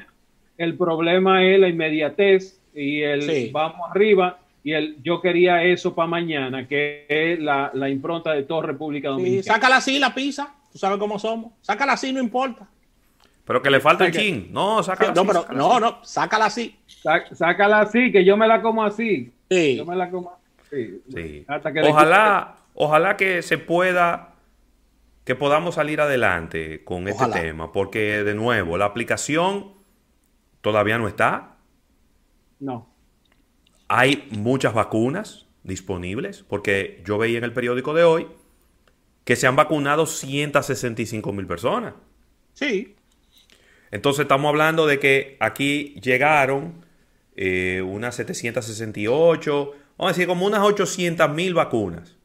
El 0.57 0.77
problema 0.77 1.43
es 1.43 1.59
la 1.59 1.67
inmediatez 1.67 2.57
y 2.73 3.01
el 3.01 3.51
vamos 3.51 3.91
arriba 3.91 4.39
y 4.67 4.73
el 4.73 5.01
yo 5.01 5.21
quería 5.21 5.63
eso 5.63 5.95
para 5.95 6.09
mañana, 6.09 6.67
que 6.67 7.05
es 7.07 7.39
la, 7.39 7.71
impronta 7.89 8.33
de 8.33 8.43
toda 8.43 8.63
República 8.63 9.07
Dominicana. 9.07 9.43
Sí, 9.43 9.47
sácala 9.47 9.77
así 9.77 9.97
la 9.97 10.13
pizza, 10.13 10.53
tú 10.69 10.77
sabes 10.77 10.97
cómo 10.97 11.17
somos. 11.17 11.53
Sácala 11.61 11.93
así, 11.93 12.11
no 12.11 12.19
importa. 12.19 12.67
Pero 13.45 13.61
que 13.61 13.69
le 13.69 13.79
falta 13.79 14.05
el 14.05 14.11
chin. 14.11 14.49
No, 14.51 14.83
sácala 14.83 15.13
no, 15.13 15.23
no, 15.53 15.79
no, 15.79 15.99
sácala 16.03 16.47
así. 16.47 16.77
sácala 17.31 17.79
así, 17.79 18.11
que 18.11 18.25
yo 18.25 18.35
me 18.35 18.45
la 18.45 18.61
como 18.61 18.83
así. 18.83 19.31
Sí. 19.49 19.77
Yo 19.77 19.85
me 19.85 19.95
la 19.95 20.09
como 20.09 20.37
Sí. 20.69 21.45
ojalá, 21.89 22.57
ojalá 22.73 23.15
que 23.15 23.43
se 23.43 23.57
pueda, 23.57 24.33
que 25.23 25.35
podamos 25.35 25.75
salir 25.75 26.01
adelante 26.01 26.83
con 26.83 27.07
este 27.07 27.25
tema, 27.27 27.71
porque 27.71 28.21
de 28.25 28.35
nuevo, 28.35 28.77
la 28.77 28.83
aplicación 28.83 29.75
todavía 30.59 30.97
no 30.97 31.07
está. 31.07 31.55
No. 32.59 32.96
Hay 33.87 34.27
muchas 34.31 34.73
vacunas 34.73 35.47
disponibles, 35.63 36.43
porque 36.47 37.01
yo 37.05 37.17
veía 37.17 37.37
en 37.37 37.43
el 37.43 37.53
periódico 37.53 37.93
de 37.93 38.03
hoy 38.03 38.27
que 39.23 39.35
se 39.35 39.45
han 39.45 39.55
vacunado 39.55 40.05
165 40.05 41.33
mil 41.33 41.47
personas. 41.47 41.93
Sí. 42.53 42.95
Entonces 43.91 44.21
estamos 44.21 44.49
hablando 44.49 44.87
de 44.87 44.99
que 44.99 45.37
aquí 45.39 45.95
llegaron 46.01 46.85
eh, 47.35 47.81
unas 47.85 48.15
768, 48.15 49.71
vamos 49.97 50.11
a 50.11 50.13
decir 50.13 50.27
como 50.27 50.45
unas 50.45 50.61
800 50.61 51.29
mil 51.31 51.53
vacunas, 51.53 52.17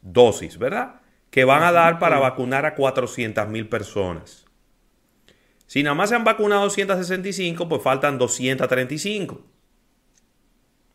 dosis, 0.00 0.58
¿verdad? 0.58 1.00
Que 1.30 1.44
van 1.44 1.62
a 1.62 1.72
dar 1.72 1.98
para 1.98 2.18
vacunar 2.18 2.66
a 2.66 2.74
400 2.74 3.48
mil 3.48 3.68
personas. 3.68 4.46
Si 5.66 5.82
nada 5.82 5.94
más 5.94 6.10
se 6.10 6.16
han 6.16 6.24
vacunado 6.24 6.68
165, 6.68 7.68
pues 7.68 7.82
faltan 7.82 8.18
235. 8.18 9.42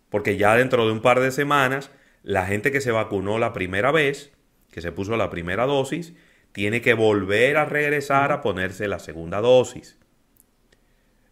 Porque 0.10 0.38
ya 0.38 0.56
dentro 0.56 0.86
de 0.86 0.92
un 0.92 1.02
par 1.02 1.20
de 1.20 1.32
semanas, 1.32 1.92
la 2.24 2.46
gente 2.46 2.72
que 2.72 2.82
se 2.82 2.92
vacunó 2.92 3.40
la 3.40 3.54
primera 3.54 3.92
vez, 3.92 4.32
que 4.72 4.82
se 4.82 4.92
puso 4.92 5.18
la 5.18 5.30
primera 5.30 5.66
dosis, 5.66 6.14
tiene 6.52 6.82
que 6.82 6.94
volver 6.94 7.58
a 7.58 7.66
regresar 7.66 8.32
a 8.32 8.42
ponerse 8.42 8.88
la 8.88 9.00
segunda 9.00 9.42
dosis. 9.42 9.98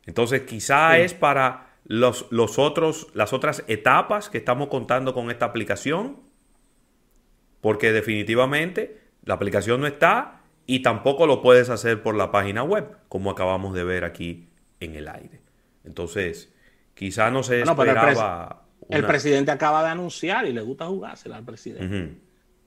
Entonces, 0.05 0.41
quizá 0.41 1.00
es 1.00 1.13
para 1.13 1.75
los, 1.84 2.27
los, 2.29 2.60
otros, 2.60 3.08
las 3.13 3.34
otras 3.34 3.63
etapas 3.67 4.29
que 4.29 4.38
estamos 4.38 4.67
contando 4.67 5.13
con 5.13 5.32
esta 5.32 5.46
aplicación, 5.46 6.22
porque 7.62 7.91
definitivamente 7.91 9.01
la 9.24 9.36
aplicación 9.36 9.82
no 9.82 9.88
está 9.88 10.41
y 10.67 10.82
tampoco 10.82 11.27
lo 11.27 11.41
puedes 11.41 11.70
hacer 11.70 12.01
por 12.03 12.15
la 12.15 12.32
página 12.32 12.63
web, 12.63 12.98
como 13.10 13.32
acabamos 13.32 13.74
de 13.74 13.84
ver 13.84 14.03
aquí 14.03 14.50
en 14.79 14.96
el 14.96 15.08
aire. 15.08 15.41
Entonces, 15.84 16.53
quizá 16.94 17.32
no 17.32 17.44
se 17.44 17.62
esperaba. 17.62 18.64
El, 18.89 19.05
presidente 19.05 19.51
acaba 19.51 19.83
de 19.83 19.89
anunciar 19.89 20.45
y 20.45 20.53
le 20.53 20.61
gusta 20.61 20.85
jugársela 20.85 21.37
al 21.37 21.43
presidente. 21.43 22.17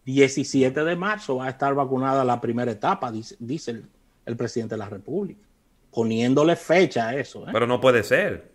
17 0.04 0.84
de 0.84 0.96
marzo 0.96 1.36
va 1.36 1.46
a 1.46 1.50
estar 1.50 1.74
vacunada 1.74 2.24
la 2.24 2.40
primera 2.40 2.70
etapa, 2.70 3.12
dice, 3.12 3.82
el, 4.24 4.36
presidente 4.36 4.74
de 4.74 4.78
la 4.78 4.88
República, 4.88 5.46
poniéndole 5.90 6.56
fecha 6.56 7.08
a 7.08 7.16
eso. 7.16 7.46
¿eh? 7.46 7.50
Pero 7.52 7.66
no 7.66 7.80
puede 7.80 8.02
ser. 8.02 8.50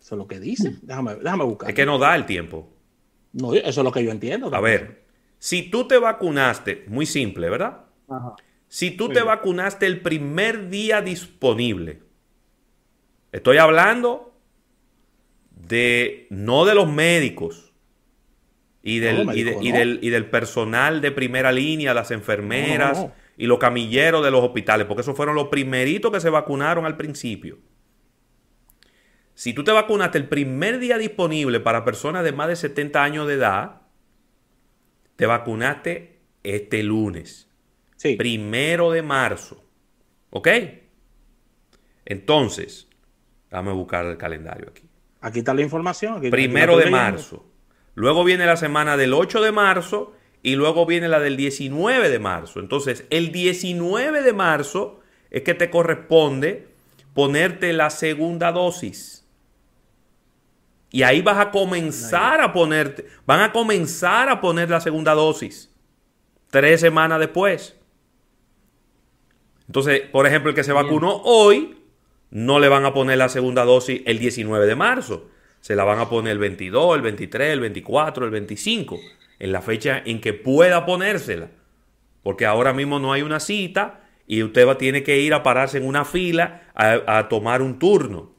Eso 0.00 0.14
es 0.14 0.18
lo 0.18 0.28
que 0.28 0.38
dice. 0.38 0.76
Déjame, 0.82 1.16
déjame 1.16 1.44
buscar. 1.44 1.68
Es 1.70 1.74
que 1.74 1.84
no 1.84 1.98
da 1.98 2.14
el 2.14 2.24
tiempo. 2.24 2.68
No, 3.32 3.52
eso 3.52 3.80
es 3.80 3.84
lo 3.84 3.92
que 3.92 4.04
yo 4.04 4.10
entiendo. 4.10 4.54
A 4.54 4.60
ver, 4.60 5.04
si 5.38 5.70
tú 5.70 5.86
te 5.86 5.98
vacunaste, 5.98 6.84
muy 6.88 7.04
simple, 7.04 7.50
¿verdad? 7.50 7.84
Si 8.68 8.92
tú 8.92 9.08
te 9.08 9.22
vacunaste 9.22 9.86
el 9.86 10.00
primer 10.00 10.68
día 10.68 11.02
disponible, 11.02 12.02
estoy 13.32 13.58
hablando 13.58 14.37
de 15.68 16.26
no 16.30 16.64
de 16.64 16.74
los 16.74 16.90
médicos, 16.90 17.68
y 18.82 19.00
del, 19.00 19.28
y, 19.36 20.10
del, 20.10 20.30
personal 20.30 21.00
de 21.02 21.10
primera 21.10 21.52
línea, 21.52 21.92
las 21.92 22.10
enfermeras 22.10 23.06
y 23.36 23.46
los 23.46 23.58
camilleros 23.58 24.24
de 24.24 24.30
los 24.30 24.42
hospitales, 24.42 24.86
porque 24.86 25.02
esos 25.02 25.16
fueron 25.16 25.34
los 25.34 25.48
primeritos 25.48 26.10
que 26.10 26.20
se 26.20 26.30
vacunaron 26.30 26.86
al 26.86 26.96
principio. 26.96 27.58
Si 29.34 29.52
tú 29.52 29.62
te 29.62 29.72
vacunaste 29.72 30.16
el 30.18 30.26
primer 30.26 30.78
día 30.78 30.96
disponible 30.96 31.60
para 31.60 31.84
personas 31.84 32.24
de 32.24 32.32
más 32.32 32.48
de 32.48 32.56
70 32.56 33.04
años 33.04 33.28
de 33.28 33.34
edad, 33.34 33.82
te 35.16 35.26
vacunaste 35.26 36.20
este 36.42 36.82
lunes. 36.82 37.48
Sí. 37.96 38.16
Primero 38.16 38.90
de 38.90 39.02
marzo. 39.02 39.64
¿Ok? 40.30 40.48
Entonces, 42.04 42.88
vamos 43.50 43.72
a 43.72 43.74
buscar 43.74 44.06
el 44.06 44.16
calendario 44.16 44.68
aquí. 44.70 44.87
Aquí 45.20 45.40
está 45.40 45.54
la 45.54 45.62
información. 45.62 46.20
primero 46.30 46.76
de 46.76 46.90
marzo. 46.90 47.44
Luego 47.94 48.22
viene 48.24 48.46
la 48.46 48.56
semana 48.56 48.96
del 48.96 49.12
8 49.12 49.42
de 49.42 49.52
marzo 49.52 50.14
y 50.42 50.54
luego 50.54 50.86
viene 50.86 51.08
la 51.08 51.18
del 51.18 51.36
19 51.36 52.08
de 52.08 52.18
marzo. 52.18 52.60
Entonces, 52.60 53.04
el 53.10 53.32
19 53.32 54.22
de 54.22 54.32
marzo 54.32 55.00
es 55.30 55.42
que 55.42 55.54
te 55.54 55.70
corresponde 55.70 56.68
ponerte 57.14 57.72
la 57.72 57.90
segunda 57.90 58.52
dosis. 58.52 59.26
Y 60.90 61.02
ahí 61.02 61.20
vas 61.20 61.38
a 61.38 61.50
comenzar 61.50 62.40
a 62.40 62.52
ponerte, 62.52 63.06
van 63.26 63.40
a 63.40 63.52
comenzar 63.52 64.28
a 64.28 64.40
poner 64.40 64.70
la 64.70 64.80
segunda 64.80 65.14
dosis. 65.14 65.74
Tres 66.50 66.80
semanas 66.80 67.18
después. 67.18 67.76
Entonces, 69.66 70.00
por 70.00 70.26
ejemplo, 70.26 70.50
el 70.50 70.54
que 70.54 70.64
se 70.64 70.72
vacunó 70.72 71.20
hoy, 71.24 71.77
no 72.30 72.58
le 72.58 72.68
van 72.68 72.84
a 72.84 72.92
poner 72.92 73.18
la 73.18 73.28
segunda 73.28 73.64
dosis 73.64 74.02
el 74.06 74.18
19 74.18 74.66
de 74.66 74.74
marzo 74.74 75.28
se 75.60 75.76
la 75.76 75.84
van 75.84 75.98
a 75.98 76.08
poner 76.08 76.32
el 76.32 76.38
22, 76.38 76.96
el 76.96 77.02
23, 77.02 77.52
el 77.52 77.60
24, 77.60 78.24
el 78.24 78.30
25, 78.30 78.98
en 79.38 79.52
la 79.52 79.60
fecha 79.60 80.02
en 80.04 80.20
que 80.20 80.32
pueda 80.32 80.86
ponérsela. 80.86 81.50
Porque 82.22 82.46
ahora 82.46 82.72
mismo 82.72 82.98
no 82.98 83.12
hay 83.12 83.22
una 83.22 83.40
cita 83.40 84.00
y 84.26 84.42
usted 84.42 84.66
va, 84.66 84.78
tiene 84.78 85.02
que 85.02 85.20
ir 85.20 85.34
a 85.34 85.42
pararse 85.42 85.78
en 85.78 85.86
una 85.86 86.04
fila 86.04 86.70
a, 86.74 87.18
a 87.18 87.28
tomar 87.28 87.62
un 87.62 87.78
turno. 87.78 88.34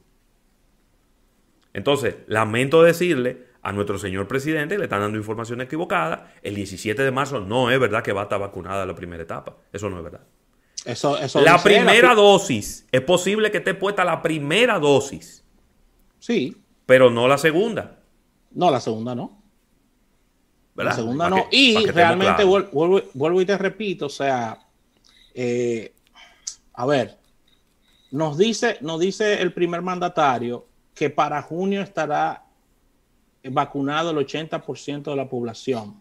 Entonces, 1.72 2.16
lamento 2.26 2.82
decirle 2.82 3.48
a 3.62 3.72
nuestro 3.72 3.98
señor 3.98 4.26
presidente, 4.26 4.78
le 4.78 4.84
están 4.84 5.00
dando 5.00 5.18
información 5.18 5.60
equivocada, 5.60 6.32
el 6.42 6.54
17 6.54 7.02
de 7.02 7.10
marzo 7.10 7.40
no 7.40 7.70
es 7.70 7.78
verdad 7.78 8.02
que 8.02 8.12
va 8.12 8.22
a 8.22 8.24
estar 8.24 8.40
vacunada 8.40 8.86
la 8.86 8.94
primera 8.94 9.22
etapa. 9.22 9.56
Eso 9.72 9.90
no 9.90 9.98
es 9.98 10.04
verdad. 10.04 10.22
Eso, 10.84 11.18
eso 11.18 11.40
la 11.40 11.62
primera 11.62 12.14
dosis, 12.14 12.86
es 12.90 13.00
posible 13.02 13.50
que 13.50 13.58
esté 13.58 13.74
puesta 13.74 14.04
la 14.04 14.22
primera 14.22 14.78
dosis. 14.78 15.44
Sí 16.18 16.56
pero 16.90 17.08
no 17.08 17.28
la 17.28 17.38
segunda. 17.38 18.00
No, 18.50 18.68
la 18.68 18.80
segunda 18.80 19.14
no. 19.14 19.40
La 20.74 20.92
segunda 20.92 21.30
no. 21.30 21.46
y 21.52 21.86
realmente 21.86 22.42
vuelvo, 22.42 23.40
y 23.40 23.46
te 23.46 23.56
repito, 23.56 24.06
o 24.06 24.08
sea, 24.08 24.58
eh, 25.32 25.94
a 26.72 26.86
ver, 26.86 27.16
nos 28.10 28.36
dice, 28.36 28.76
nos 28.80 28.98
dice 28.98 29.40
el 29.40 29.52
primer 29.52 29.82
mandatario 29.82 30.66
que 30.92 31.10
para 31.10 31.42
junio 31.42 31.80
estará 31.80 32.44
vacunado 33.44 34.10
el 34.10 34.26
80% 34.26 35.02
de 35.04 35.16
la 35.16 35.28
población. 35.28 35.94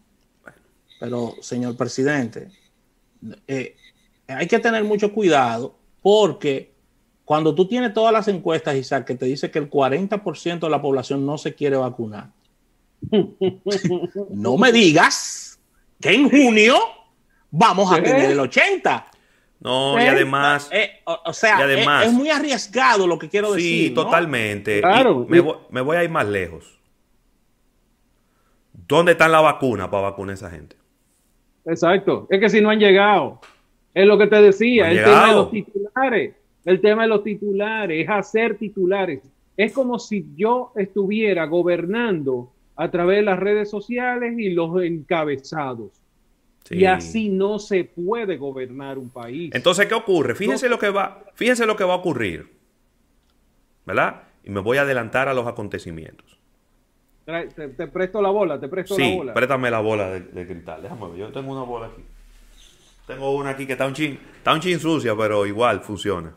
Pero, 0.99 1.35
señor 1.39 1.77
presidente, 1.77 2.49
eh, 3.45 3.75
hay 4.29 4.47
que 4.47 4.59
tener 4.59 4.83
mucho 4.83 5.11
cuidado 5.13 5.75
porque 6.01 6.73
cuando 7.25 7.53
tú 7.53 7.67
tienes 7.67 7.93
todas 7.93 8.13
las 8.13 8.27
encuestas, 8.27 8.75
Isaac, 8.75 9.05
que 9.05 9.15
te 9.15 9.25
dice 9.25 9.51
que 9.51 9.59
el 9.59 9.69
40% 9.69 10.59
de 10.59 10.69
la 10.69 10.81
población 10.81 11.25
no 11.25 11.37
se 11.37 11.53
quiere 11.53 11.75
vacunar, 11.77 12.29
no 14.29 14.57
me 14.57 14.71
digas 14.71 15.59
que 16.01 16.13
en 16.13 16.29
junio 16.29 16.75
vamos 17.51 17.91
a 17.91 18.01
tener 18.01 18.31
el 18.31 18.39
80%. 18.39 19.03
No, 19.61 20.01
y 20.01 20.07
además. 20.07 20.69
Eh, 20.71 21.01
o, 21.03 21.33
sea, 21.33 21.59
es, 22.03 22.13
muy 22.13 22.29
arriesgado 22.29 23.05
lo 23.05 23.19
que 23.19 23.27
quiero 23.27 23.53
decir. 23.53 23.89
Sí, 23.89 23.93
totalmente. 23.93 24.79
Claro. 24.79 25.27
Me, 25.27 25.81
voy, 25.81 25.97
a 25.97 26.03
ir 26.03 26.09
más 26.09 26.25
lejos. 26.25 26.79
¿Dónde 28.71 29.11
están 29.11 29.33
las 29.33 29.43
vacunas 29.43 29.89
para 29.89 30.03
vacunar 30.03 30.31
a 30.31 30.35
esa 30.35 30.49
gente? 30.49 30.77
Exacto. 31.65 32.25
Es 32.29 32.39
que 32.39 32.49
si 32.49 32.61
no 32.61 32.69
han 32.69 32.79
llegado. 32.79 33.41
Es 33.99 34.07
lo 34.07 34.17
que 34.17 34.27
te 34.27 34.41
decía. 34.41 34.91
el 34.91 35.03
tema 35.03 35.27
de 35.27 35.33
los 35.33 35.51
titulares 35.51 36.33
el 36.65 36.81
tema 36.81 37.03
de 37.03 37.09
los 37.09 37.23
titulares, 37.23 38.03
es 38.03 38.09
hacer 38.09 38.57
titulares. 38.57 39.21
Es 39.57 39.73
como 39.73 39.99
si 39.99 40.25
yo 40.35 40.71
estuviera 40.75 41.45
gobernando 41.45 42.51
a 42.75 42.91
través 42.91 43.17
de 43.17 43.23
las 43.23 43.39
redes 43.39 43.69
sociales 43.69 44.37
y 44.37 44.49
los 44.49 44.81
encabezados. 44.83 45.91
Y 46.69 46.85
así 46.85 47.29
no 47.29 47.57
se 47.57 47.83
puede 47.83 48.37
gobernar 48.37 48.99
un 48.99 49.09
país. 49.09 49.49
Entonces, 49.55 49.87
¿qué 49.87 49.95
ocurre? 49.95 50.35
Fíjense 50.35 50.69
lo 50.69 50.77
que 50.77 50.91
va, 50.91 51.23
fíjense 51.33 51.65
lo 51.65 51.75
que 51.75 51.83
va 51.83 51.93
a 51.93 51.97
ocurrir. 51.97 52.47
¿Verdad? 53.85 54.21
Y 54.43 54.51
me 54.51 54.59
voy 54.59 54.77
a 54.77 54.81
adelantar 54.81 55.27
a 55.27 55.33
los 55.33 55.47
acontecimientos. 55.47 56.37
Te, 57.25 57.87
presto 57.87 58.21
la 58.21 58.29
bola, 58.29 58.59
te 58.59 58.67
presto 58.67 58.97
la 58.97 59.15
bola. 59.15 59.33
préstame 59.33 59.71
la 59.71 59.79
bola 59.79 60.09
de, 60.11 60.19
de, 60.19 60.47
cristal. 60.47 60.83
Déjame 60.83 61.09
ver, 61.09 61.17
yo 61.17 61.31
tengo 61.31 61.51
una 61.51 61.63
bola 61.63 61.87
aquí. 61.87 62.03
Tengo 63.09 63.31
una 63.31 63.49
aquí 63.49 63.65
que 63.65 63.71
está 63.71 63.87
un 63.87 63.93
chin, 63.95 64.19
está 64.37 64.53
un 64.53 64.59
chin 64.59 64.79
sucia, 64.79 65.17
pero 65.17 65.43
igual 65.47 65.81
funciona. 65.81 66.35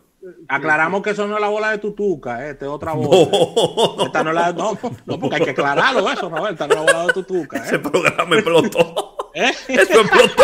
Aclaramos 0.49 1.03
que 1.03 1.11
eso 1.11 1.27
no 1.27 1.35
es 1.35 1.41
la 1.43 1.49
bola 1.49 1.71
de 1.71 1.77
tutuca, 1.77 2.47
eh, 2.47 2.53
esta 2.53 2.65
es 2.65 2.71
otra 2.71 2.95
bola. 2.95 3.29
No, 3.31 4.07
esta 4.07 4.25
no, 4.25 4.31
es 4.31 4.35
la, 4.35 4.53
no, 4.55 4.79
no, 5.05 5.19
porque 5.21 5.37
hay 5.37 5.43
que 5.43 5.51
aclararlo 5.51 6.11
eso, 6.11 6.31
no, 6.31 6.49
esta 6.49 6.67
no 6.67 6.73
es 6.73 6.81
la 6.81 6.93
bola 6.93 7.07
de 7.09 7.13
tutuca. 7.13 7.59
Eh. 7.59 7.63
Ese 7.67 7.79
programa 7.79 8.37
explotó. 8.37 9.17
¿Eh? 9.35 9.53
Eso 9.69 10.01
explotó. 10.01 10.43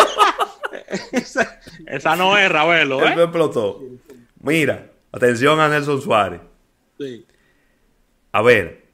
esa, 1.87 2.17
no 2.17 2.37
es, 2.37 2.53
Ravelo. 2.53 3.03
¿eh? 3.03 3.13
Eso 3.13 3.23
explotó. 3.23 3.81
Mira, 4.43 4.91
atención 5.11 5.59
a 5.61 5.69
Nelson 5.71 6.03
Suárez. 6.03 6.43
Sí. 6.99 7.25
A 8.33 8.43
ver. 8.43 8.87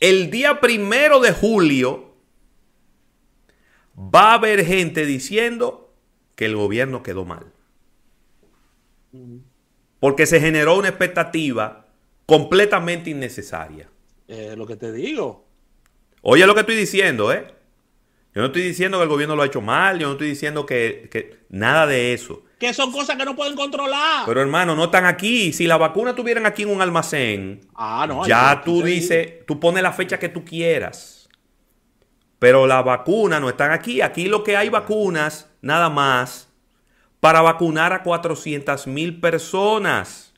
el 0.00 0.30
día 0.30 0.60
primero 0.60 1.20
de 1.20 1.32
julio 1.32 2.05
va 3.96 4.32
a 4.32 4.34
haber 4.34 4.64
gente 4.64 5.06
diciendo 5.06 5.94
que 6.34 6.46
el 6.46 6.56
gobierno 6.56 7.02
quedó 7.02 7.24
mal. 7.24 7.52
Porque 10.00 10.26
se 10.26 10.40
generó 10.40 10.76
una 10.76 10.88
expectativa 10.88 11.86
completamente 12.26 13.10
innecesaria. 13.10 13.88
Eh, 14.28 14.54
lo 14.56 14.66
que 14.66 14.76
te 14.76 14.92
digo. 14.92 15.46
Oye 16.22 16.46
lo 16.46 16.54
que 16.54 16.60
estoy 16.60 16.76
diciendo, 16.76 17.32
¿eh? 17.32 17.46
Yo 18.34 18.42
no 18.42 18.48
estoy 18.48 18.62
diciendo 18.62 18.98
que 18.98 19.04
el 19.04 19.08
gobierno 19.08 19.34
lo 19.34 19.42
ha 19.42 19.46
hecho 19.46 19.62
mal, 19.62 19.98
yo 19.98 20.08
no 20.08 20.12
estoy 20.12 20.28
diciendo 20.28 20.66
que, 20.66 21.08
que 21.10 21.38
nada 21.48 21.86
de 21.86 22.12
eso. 22.12 22.42
Que 22.58 22.74
son 22.74 22.92
cosas 22.92 23.16
que 23.16 23.24
no 23.24 23.34
pueden 23.34 23.54
controlar. 23.54 24.26
Pero 24.26 24.42
hermano, 24.42 24.74
no 24.76 24.84
están 24.84 25.06
aquí. 25.06 25.54
Si 25.54 25.66
la 25.66 25.78
vacuna 25.78 26.10
estuvieran 26.10 26.44
aquí 26.44 26.64
en 26.64 26.70
un 26.70 26.82
almacén, 26.82 27.62
Ah, 27.74 28.04
no, 28.06 28.26
ya 28.26 28.62
tú 28.62 28.82
dices, 28.82 29.46
tú 29.46 29.58
pones 29.58 29.82
la 29.82 29.92
fecha 29.92 30.18
que 30.18 30.28
tú 30.28 30.44
quieras. 30.44 31.15
Pero 32.38 32.66
la 32.66 32.82
vacuna 32.82 33.40
no 33.40 33.48
están 33.48 33.72
aquí. 33.72 34.00
Aquí 34.00 34.26
lo 34.26 34.44
que 34.44 34.56
hay 34.56 34.68
vacunas, 34.68 35.50
nada 35.62 35.88
más, 35.88 36.48
para 37.20 37.40
vacunar 37.40 37.92
a 37.92 38.02
400 38.02 38.86
mil 38.86 39.20
personas. 39.20 40.34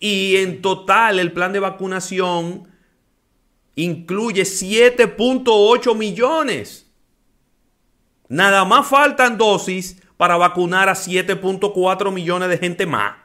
Y 0.00 0.36
en 0.36 0.60
total 0.60 1.18
el 1.18 1.32
plan 1.32 1.52
de 1.52 1.60
vacunación 1.60 2.68
incluye 3.76 4.42
7.8 4.42 5.96
millones. 5.96 6.90
Nada 8.28 8.64
más 8.64 8.86
faltan 8.86 9.38
dosis 9.38 10.02
para 10.16 10.36
vacunar 10.36 10.88
a 10.88 10.94
7.4 10.94 12.12
millones 12.12 12.48
de 12.48 12.58
gente 12.58 12.86
más. 12.86 13.16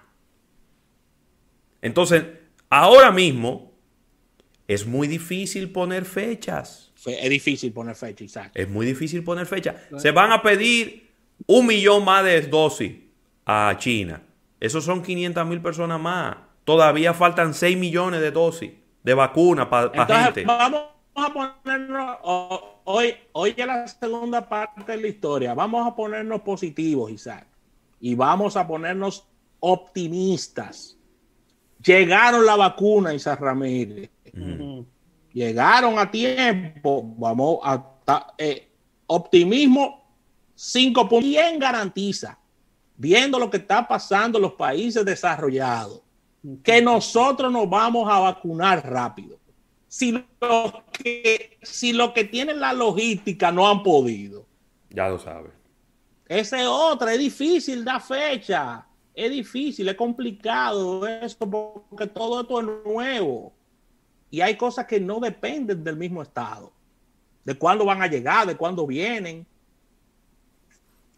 Entonces, 1.81 2.25
ahora 2.69 3.11
mismo 3.11 3.68
es 4.69 4.85
muy 4.85 5.07
difícil 5.07 5.71
poner 5.71 6.05
fechas. 6.05 6.91
Fe- 6.95 7.23
Es 7.23 7.29
difícil 7.29 7.73
poner 7.73 7.95
fecha, 7.95 8.23
Isaac. 8.23 8.51
Es 8.53 8.69
muy 8.69 8.85
difícil 8.85 9.23
poner 9.23 9.45
fechas. 9.47 9.75
Se 9.97 10.11
van 10.11 10.31
a 10.31 10.41
pedir 10.43 11.09
un 11.47 11.65
millón 11.65 12.05
más 12.05 12.23
de 12.23 12.39
dosis 12.43 12.93
a 13.45 13.75
China. 13.79 14.21
Esos 14.59 14.83
son 14.85 15.01
500 15.01 15.45
mil 15.47 15.61
personas 15.61 15.99
más. 15.99 16.37
Todavía 16.65 17.13
faltan 17.15 17.53
6 17.53 17.77
millones 17.77 18.21
de 18.21 18.29
dosis 18.31 18.71
de 19.03 19.13
vacuna 19.13 19.69
para 19.69 19.87
Entonces, 19.87 20.17
gente. 20.25 20.45
vamos 20.45 20.83
a 21.15 21.33
ponernos. 21.33 22.17
Hoy, 22.83 23.13
hoy 23.31 23.53
es 23.57 23.65
la 23.65 23.87
segunda 23.87 24.47
parte 24.47 24.91
de 24.91 25.01
la 25.01 25.07
historia. 25.07 25.53
Vamos 25.55 25.87
a 25.87 25.95
ponernos 25.95 26.41
positivos, 26.41 27.09
Isaac. 27.11 27.47
Y 28.01 28.13
vamos 28.15 28.55
a 28.55 28.67
ponernos 28.67 29.25
optimistas. 29.61 30.97
Llegaron 31.83 32.45
la 32.45 32.55
vacuna, 32.55 33.13
Isaac 33.13 33.39
Ramírez. 33.39 34.09
Llegaron 35.33 35.99
a 35.99 36.09
tiempo. 36.09 37.03
Vamos 37.17 37.59
a. 37.63 37.83
eh, 38.37 38.69
optimismo 39.07 40.03
5 40.55 41.09
puntos. 41.09 41.29
¿Quién 41.29 41.59
garantiza? 41.59 42.37
Viendo 42.97 43.39
lo 43.39 43.49
que 43.49 43.57
está 43.57 43.87
pasando 43.87 44.37
en 44.37 44.43
los 44.43 44.53
países 44.53 45.05
desarrollados, 45.05 46.01
que 46.63 46.81
nosotros 46.81 47.51
nos 47.51 47.69
vamos 47.69 48.09
a 48.09 48.19
vacunar 48.19 48.85
rápido. 48.89 49.39
Si 49.87 50.11
lo 50.11 50.83
que, 50.91 51.57
si 51.61 51.93
lo 51.93 52.13
que 52.13 52.25
tienen 52.25 52.59
la 52.59 52.73
logística 52.73 53.51
no 53.51 53.67
han 53.67 53.81
podido. 53.83 54.45
Ya 54.89 55.07
lo 55.07 55.17
sabes. 55.17 55.51
Esa 56.27 56.61
es 56.61 56.67
otra, 56.67 57.13
es 57.13 57.19
difícil 57.19 57.83
dar 57.83 58.01
fecha. 58.01 58.85
Es 59.15 59.31
difícil, 59.31 59.89
es 59.89 59.95
complicado 59.95 61.05
eso 61.07 61.37
porque 61.49 62.07
todo 62.07 62.41
esto 62.41 62.59
es 62.59 62.67
nuevo. 62.85 63.53
Y 64.31 64.41
hay 64.41 64.55
cosas 64.57 64.85
que 64.85 64.99
no 64.99 65.19
dependen 65.19 65.83
del 65.83 65.95
mismo 65.97 66.21
estado. 66.21 66.71
De 67.43 67.55
cuándo 67.55 67.85
van 67.85 68.01
a 68.01 68.07
llegar, 68.07 68.45
de 68.47 68.55
cuándo 68.55 68.85
vienen. 68.85 69.45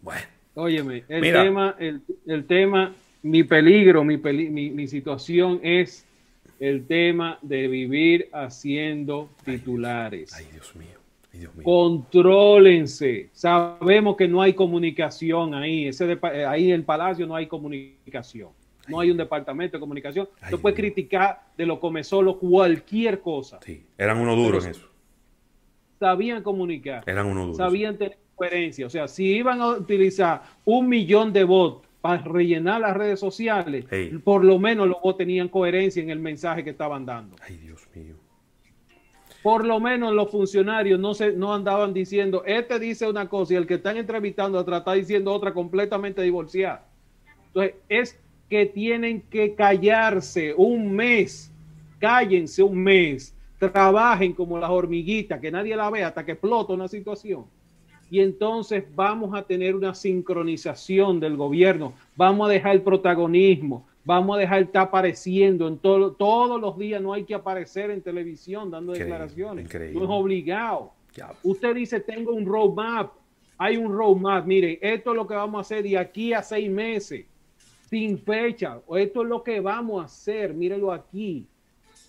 Bueno, 0.01 0.21
Óyeme, 0.53 1.03
el 1.07 1.21
Mira. 1.21 1.43
tema, 1.43 1.75
el, 1.79 2.01
el 2.25 2.45
tema, 2.45 2.93
mi 3.23 3.43
peligro, 3.43 4.03
mi, 4.03 4.17
peli- 4.17 4.49
mi, 4.49 4.69
mi 4.69 4.87
situación 4.87 5.59
es 5.63 6.05
el 6.59 6.85
tema 6.87 7.37
de 7.41 7.67
vivir 7.67 8.29
haciendo 8.33 9.29
titulares. 9.45 10.33
ay 10.33 10.45
Dios 10.51 10.75
mío, 10.75 10.99
ay 11.33 11.39
Dios 11.39 11.55
mío. 11.55 11.63
Contrólense. 11.63 13.29
Sabemos 13.33 14.15
que 14.17 14.27
no 14.27 14.41
hay 14.41 14.53
comunicación 14.53 15.53
ahí. 15.53 15.87
Ese 15.87 16.05
depa- 16.05 16.33
eh, 16.33 16.45
ahí 16.45 16.69
en 16.69 16.75
el 16.75 16.83
palacio 16.83 17.25
no 17.27 17.35
hay 17.35 17.47
comunicación. 17.47 18.49
No 18.87 18.99
hay 18.99 19.11
un 19.11 19.17
departamento 19.17 19.77
de 19.77 19.79
comunicación. 19.79 20.27
Ay, 20.41 20.51
Se 20.51 20.57
puede 20.57 20.75
Dios. 20.75 20.81
criticar 20.93 21.41
de 21.57 21.65
lo 21.65 21.79
come 21.79 22.03
solo 22.03 22.37
cualquier 22.39 23.21
cosa. 23.21 23.59
Sí, 23.63 23.85
eran 23.97 24.17
uno 24.17 24.35
duro 24.35 24.59
en 24.61 24.69
eso. 24.71 24.87
Sabían 25.99 26.41
comunicar. 26.41 27.03
Eran 27.05 27.27
uno 27.27 27.45
duro. 27.47 27.55
sabían 27.55 27.97
tener 27.97 28.17
coherencia. 28.35 28.87
O 28.87 28.89
sea, 28.89 29.07
si 29.07 29.25
iban 29.35 29.61
a 29.61 29.67
utilizar 29.69 30.41
un 30.65 30.89
millón 30.89 31.31
de 31.31 31.43
bots 31.43 31.87
para 32.01 32.23
rellenar 32.23 32.81
las 32.81 32.97
redes 32.97 33.19
sociales, 33.19 33.85
Hey. 33.91 34.19
por 34.23 34.43
lo 34.43 34.57
menos 34.57 34.87
los 34.87 34.99
bots 35.01 35.19
tenían 35.19 35.47
coherencia 35.47 36.01
en 36.01 36.09
el 36.09 36.17
mensaje 36.19 36.63
que 36.63 36.71
estaban 36.71 37.05
dando. 37.05 37.35
Ay 37.47 37.57
Dios 37.57 37.87
mío. 37.93 38.15
Por 39.43 39.65
lo 39.65 39.79
menos 39.79 40.13
los 40.13 40.29
funcionarios 40.31 40.99
no 40.99 41.13
se 41.13 41.33
no 41.33 41.53
andaban 41.53 41.93
diciendo, 41.93 42.43
este 42.45 42.79
dice 42.79 43.07
una 43.09 43.27
cosa 43.29 43.53
y 43.53 43.57
el 43.57 43.65
que 43.67 43.75
están 43.75 43.97
entrevistando 43.97 44.57
a 44.59 44.65
tratar 44.65 44.95
diciendo 44.97 45.31
otra 45.33 45.53
completamente 45.53 46.21
divorciada. 46.21 46.85
Entonces, 47.47 47.75
es 47.89 48.19
que 48.51 48.65
tienen 48.65 49.21
que 49.21 49.55
callarse 49.55 50.53
un 50.57 50.93
mes, 50.93 51.49
cállense 51.99 52.61
un 52.61 52.83
mes, 52.83 53.33
trabajen 53.57 54.33
como 54.33 54.59
las 54.59 54.69
hormiguitas, 54.69 55.39
que 55.39 55.49
nadie 55.49 55.73
la 55.73 55.89
ve 55.89 56.03
hasta 56.03 56.25
que 56.25 56.33
explota 56.33 56.73
una 56.73 56.89
situación. 56.89 57.45
Y 58.09 58.19
entonces 58.19 58.83
vamos 58.93 59.33
a 59.33 59.43
tener 59.43 59.73
una 59.73 59.95
sincronización 59.95 61.21
del 61.21 61.37
gobierno, 61.37 61.93
vamos 62.17 62.49
a 62.49 62.51
dejar 62.51 62.75
el 62.75 62.81
protagonismo, 62.81 63.87
vamos 64.03 64.35
a 64.35 64.39
dejar 64.41 64.63
estar 64.63 64.87
apareciendo 64.87 65.69
en 65.69 65.77
todo, 65.77 66.11
todos 66.11 66.59
los 66.59 66.77
días, 66.77 67.01
no 67.01 67.13
hay 67.13 67.23
que 67.23 67.33
aparecer 67.33 67.89
en 67.89 68.01
televisión 68.01 68.69
dando 68.69 68.91
Increíble, 68.91 69.13
declaraciones, 69.13 69.63
increíble. 69.63 69.97
no 69.97 70.03
es 70.03 70.11
obligado. 70.11 70.91
Usted 71.43 71.73
dice, 71.73 72.01
tengo 72.01 72.33
un 72.33 72.45
roadmap, 72.45 73.13
hay 73.57 73.77
un 73.77 73.93
roadmap, 73.93 74.45
mire, 74.45 74.77
esto 74.81 75.11
es 75.11 75.15
lo 75.15 75.25
que 75.25 75.35
vamos 75.35 75.57
a 75.59 75.61
hacer 75.61 75.83
de 75.83 75.97
aquí 75.97 76.33
a 76.33 76.43
seis 76.43 76.69
meses, 76.69 77.27
sin 77.91 78.17
fecha, 78.23 78.79
esto 78.97 79.21
es 79.21 79.27
lo 79.27 79.43
que 79.43 79.59
vamos 79.59 80.01
a 80.01 80.05
hacer, 80.05 80.53
mírelo 80.55 80.91
aquí, 80.91 81.45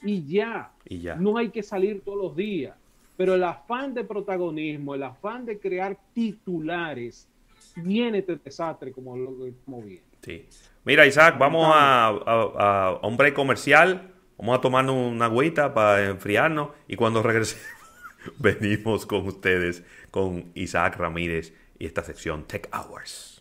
y 0.03 0.25
ya. 0.27 0.71
Y 0.89 1.01
ya. 1.01 1.17
No 1.17 1.37
hay 1.37 1.51
que 1.51 1.63
salir 1.63 2.01
todos 2.05 2.17
los 2.19 2.35
días, 2.37 2.75
pero 3.17 3.35
el 3.35 3.43
afán 3.45 3.93
de 3.93 4.05
protagonismo, 4.05 4.95
el 4.95 5.03
afán 5.03 5.45
de 5.45 5.59
crear 5.59 5.99
titulares, 6.15 7.29
viene 7.77 8.19
este 8.19 8.37
desastre 8.37 8.93
como, 8.93 9.17
lo, 9.17 9.33
como 9.65 9.83
viene. 9.83 10.03
Sí. 10.23 10.47
Mira, 10.85 11.05
Isaac, 11.07 11.37
vamos 11.39 11.67
a, 11.75 12.07
a- 12.09 12.99
a 13.03 13.07
un 13.07 13.17
break 13.17 13.35
comercial. 13.35 14.09
Vamos 14.39 14.59
a 14.59 14.61
tomarnos 14.61 14.95
una 15.13 15.25
agüita 15.27 15.75
para 15.75 16.05
enfriarnos. 16.09 16.71
Y 16.89 16.97
cuando 16.97 17.23
regresemos, 17.23 17.65
venimos 18.39 19.05
con 19.07 19.27
ustedes, 19.27 19.83
con 20.13 20.51
Isaac 20.55 20.97
Ramírez 20.97 21.53
y 21.79 21.87
esta 21.87 22.03
sección 22.05 22.45
Tech 22.47 22.69
Hours. 22.73 23.41